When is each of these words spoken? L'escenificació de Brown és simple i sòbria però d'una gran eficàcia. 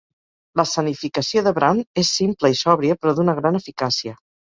L'escenificació 0.59 1.43
de 1.47 1.53
Brown 1.57 1.81
és 2.03 2.13
simple 2.21 2.51
i 2.53 2.57
sòbria 2.61 2.97
però 3.03 3.15
d'una 3.21 3.37
gran 3.41 3.61
eficàcia. 3.61 4.15